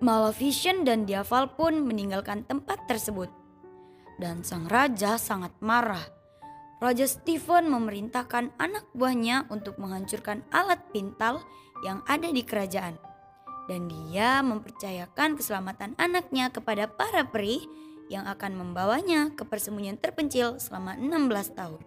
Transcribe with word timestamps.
Maleficent 0.00 0.88
dan 0.88 1.04
Diaval 1.04 1.52
pun 1.60 1.84
meninggalkan 1.84 2.48
tempat 2.48 2.88
tersebut. 2.88 3.28
Dan 4.16 4.40
sang 4.40 4.64
raja 4.64 5.20
sangat 5.20 5.52
marah. 5.60 6.00
Raja 6.80 7.04
Stephen 7.04 7.68
memerintahkan 7.68 8.56
anak 8.56 8.88
buahnya 8.96 9.44
untuk 9.52 9.76
menghancurkan 9.76 10.40
alat 10.48 10.80
pintal 10.96 11.44
yang 11.84 12.00
ada 12.08 12.32
di 12.32 12.40
kerajaan. 12.40 12.96
Dan 13.68 13.92
dia 13.92 14.40
mempercayakan 14.40 15.36
keselamatan 15.36 15.92
anaknya 16.00 16.48
kepada 16.48 16.88
para 16.88 17.28
peri 17.28 17.60
yang 18.08 18.24
akan 18.24 18.56
membawanya 18.56 19.36
ke 19.36 19.44
persembunyian 19.44 20.00
terpencil 20.00 20.56
selama 20.56 20.96
16 20.96 21.60
tahun. 21.60 21.80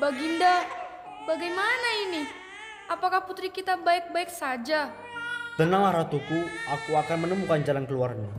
Baginda, 0.00 0.64
bagaimana 1.28 1.88
ini? 2.08 2.24
Apakah 2.88 3.28
putri 3.28 3.52
kita 3.52 3.76
baik-baik 3.76 4.32
saja? 4.32 4.88
Tenanglah 5.58 6.06
ratuku, 6.06 6.46
aku 6.70 6.94
akan 6.94 7.26
menemukan 7.26 7.58
jalan 7.66 7.82
keluarnya. 7.82 8.30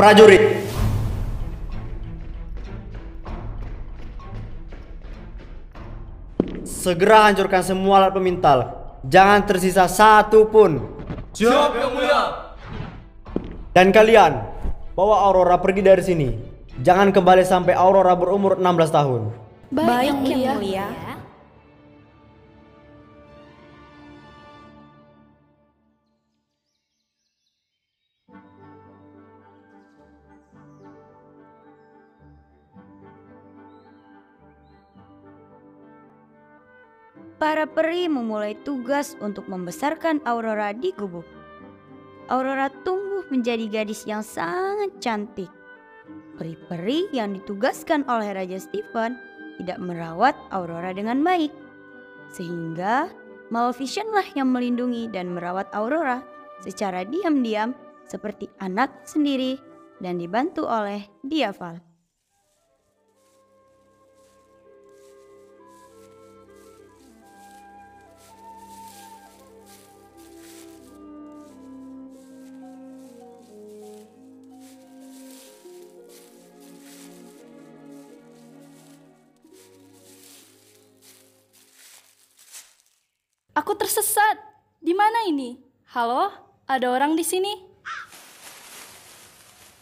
Prajurit! 0.00 0.64
Segera 6.64 7.28
hancurkan 7.28 7.60
semua 7.60 8.00
alat 8.00 8.16
pemintal. 8.16 8.58
Jangan 9.04 9.44
tersisa 9.44 9.84
satu 9.84 10.48
pun. 10.48 11.04
Siap 11.36 11.76
yang 11.76 11.92
mulia. 11.92 12.56
Dan 13.76 13.92
kalian, 13.92 14.40
bawa 14.96 15.20
Aurora 15.28 15.60
pergi 15.60 15.84
dari 15.84 16.00
sini. 16.00 16.32
Jangan 16.80 17.12
kembali 17.12 17.44
sampai 17.44 17.76
Aurora 17.76 18.16
berumur 18.16 18.56
16 18.56 18.88
tahun. 18.88 19.47
Baik, 19.68 20.24
yang 20.24 20.56
mulia. 20.56 20.88
Para 37.36 37.68
peri 37.68 38.08
memulai 38.08 38.56
tugas 38.64 39.20
untuk 39.20 39.46
membesarkan 39.52 40.24
Aurora 40.24 40.72
di 40.72 40.96
gubuk. 40.96 41.28
Aurora 42.32 42.72
tumbuh 42.88 43.28
menjadi 43.28 43.68
gadis 43.68 44.08
yang 44.08 44.24
sangat 44.24 44.96
cantik. 44.98 45.52
Peri-peri 46.40 47.04
yang 47.12 47.36
ditugaskan 47.36 48.08
oleh 48.08 48.32
Raja 48.32 48.56
Stephen 48.56 49.20
tidak 49.58 49.78
merawat 49.82 50.38
Aurora 50.54 50.94
dengan 50.94 51.20
baik. 51.26 51.50
Sehingga 52.30 53.10
Maleficent 53.48 54.12
lah 54.12 54.28
yang 54.36 54.52
melindungi 54.52 55.08
dan 55.08 55.32
merawat 55.32 55.72
Aurora 55.72 56.20
secara 56.60 57.00
diam-diam 57.08 57.72
seperti 58.04 58.44
anak 58.60 58.92
sendiri 59.08 59.56
dan 60.04 60.20
dibantu 60.20 60.68
oleh 60.68 61.08
Diaval. 61.24 61.87
Aku 83.58 83.74
tersesat. 83.74 84.38
Di 84.78 84.94
mana 84.94 85.26
ini? 85.26 85.58
Halo? 85.90 86.30
Ada 86.70 86.94
orang 86.94 87.18
di 87.18 87.26
sini? 87.26 87.50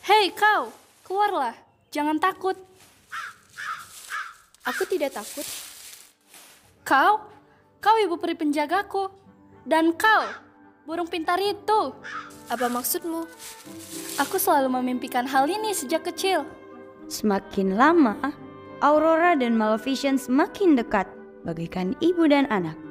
Hei 0.08 0.32
kau, 0.32 0.72
keluarlah. 1.04 1.52
Jangan 1.92 2.16
takut. 2.16 2.56
Aku 4.64 4.88
tidak 4.88 5.12
takut. 5.12 5.44
Kau? 6.88 7.28
Kau 7.76 7.96
ibu 8.00 8.16
peri 8.16 8.32
penjagaku. 8.32 9.12
Dan 9.68 9.92
kau, 9.92 10.24
burung 10.88 11.10
pintar 11.10 11.36
itu. 11.36 11.92
Apa 12.48 12.72
maksudmu? 12.72 13.28
Aku 14.24 14.40
selalu 14.40 14.72
memimpikan 14.72 15.28
hal 15.28 15.52
ini 15.52 15.76
sejak 15.76 16.08
kecil. 16.08 16.48
Semakin 17.12 17.76
lama, 17.76 18.16
Aurora 18.80 19.36
dan 19.36 19.52
Maleficent 19.52 20.16
semakin 20.16 20.80
dekat, 20.80 21.04
bagaikan 21.44 21.92
ibu 22.00 22.24
dan 22.24 22.48
anak. 22.48 22.85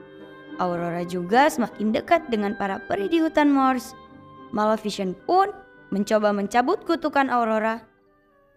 Aurora 0.58 1.04
juga 1.04 1.52
semakin 1.52 1.92
dekat 1.92 2.32
dengan 2.32 2.56
para 2.56 2.80
peri 2.88 3.12
di 3.12 3.20
hutan 3.20 3.52
Morse. 3.52 3.96
Maleficent 4.56 5.20
pun 5.28 5.52
mencoba 5.92 6.32
mencabut 6.32 6.84
kutukan 6.88 7.28
Aurora, 7.28 7.84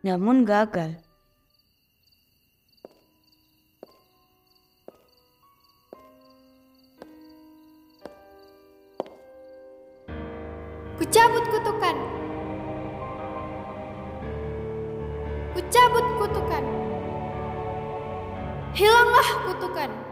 namun 0.06 0.46
gagal. 0.46 0.98
Kucabut 10.98 11.44
kutukan. 11.50 11.96
Kucabut 15.54 16.06
kutukan. 16.18 16.64
Hilanglah 18.74 19.28
kutukan. 19.46 20.07